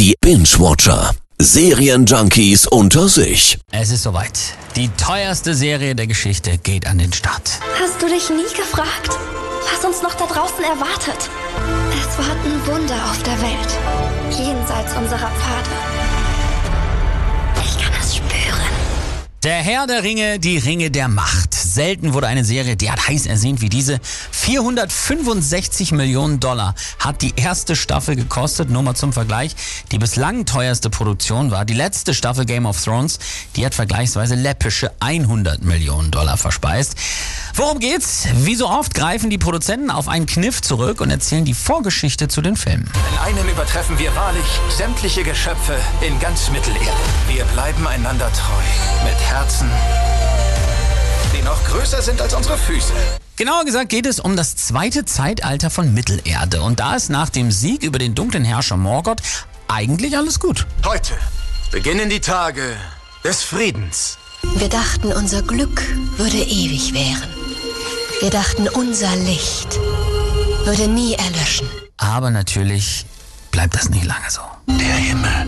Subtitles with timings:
[0.00, 1.10] Die Binge-Watcher.
[1.38, 3.58] Serienjunkies unter sich.
[3.70, 4.32] Es ist soweit.
[4.74, 7.60] Die teuerste Serie der Geschichte geht an den Start.
[7.78, 9.10] Hast du dich nie gefragt,
[9.70, 11.28] was uns noch da draußen erwartet?
[11.90, 15.89] Es warten Wunder auf der Welt, jenseits unserer Pfade.
[19.42, 21.54] Der Herr der Ringe, die Ringe der Macht.
[21.54, 23.98] Selten wurde eine Serie derart heiß ersehnt wie diese.
[24.32, 28.68] 465 Millionen Dollar hat die erste Staffel gekostet.
[28.68, 29.56] Nur mal zum Vergleich.
[29.92, 33.18] Die bislang teuerste Produktion war die letzte Staffel Game of Thrones.
[33.56, 36.96] Die hat vergleichsweise läppische 100 Millionen Dollar verspeist.
[37.54, 38.28] Worum geht's?
[38.34, 42.42] Wie so oft greifen die Produzenten auf einen Kniff zurück und erzählen die Vorgeschichte zu
[42.42, 42.90] den Filmen.
[43.12, 44.44] In einem übertreffen wir wahrlich
[44.76, 46.90] sämtliche Geschöpfe in ganz Mittelerde.
[47.26, 49.08] Wir bleiben einander treu.
[49.08, 49.70] Mit Herzen,
[51.32, 52.92] die noch größer sind als unsere Füße.
[53.36, 56.62] Genauer gesagt geht es um das zweite Zeitalter von Mittelerde.
[56.62, 59.22] Und da ist nach dem Sieg über den dunklen Herrscher Morgoth
[59.68, 60.66] eigentlich alles gut.
[60.84, 61.14] Heute
[61.70, 62.76] beginnen die Tage
[63.22, 64.18] des Friedens.
[64.56, 65.80] Wir dachten, unser Glück
[66.16, 67.30] würde ewig währen.
[68.20, 69.78] Wir dachten, unser Licht
[70.64, 71.68] würde nie erlöschen.
[71.98, 73.06] Aber natürlich
[73.52, 74.40] bleibt das nicht lange so.
[74.66, 75.46] Der Himmel.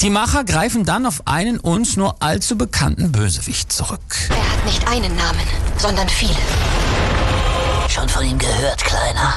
[0.00, 4.00] Die Macher greifen dann auf einen uns nur allzu bekannten Bösewicht zurück.
[4.30, 6.34] Er hat nicht einen Namen, sondern viele.
[7.88, 9.34] Schon von ihm gehört, Kleiner.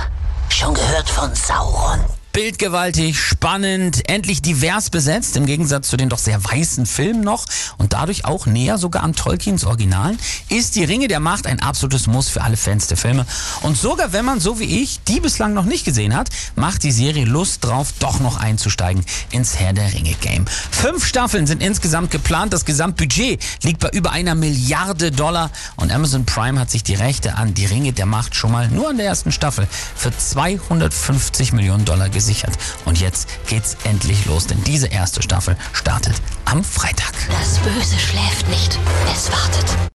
[0.48, 2.00] Schon gehört von Sauron.
[2.34, 7.46] Bildgewaltig, spannend, endlich divers besetzt, im Gegensatz zu den doch sehr weißen Filmen noch
[7.78, 10.18] und dadurch auch näher sogar an Tolkiens Originalen,
[10.50, 13.28] ist die Ringe der Macht ein absolutes Muss für alle Fans der Filme.
[13.62, 16.92] Und sogar wenn man, so wie ich, die bislang noch nicht gesehen hat, macht die
[16.92, 20.46] Serie Lust drauf, doch noch einzusteigen ins Herr der Ringe Game.
[20.72, 26.26] Fünf Staffeln sind insgesamt geplant, das Gesamtbudget liegt bei über einer Milliarde Dollar und Amazon
[26.26, 29.06] Prime hat sich die Rechte an die Ringe der Macht schon mal nur an der
[29.06, 32.58] ersten Staffel für 250 Millionen Dollar gesichert gesichert.
[32.86, 37.14] Und jetzt geht's endlich los, denn diese erste Staffel startet am Freitag.
[37.30, 38.80] Das Böse schläft nicht,
[39.14, 39.92] es wartet.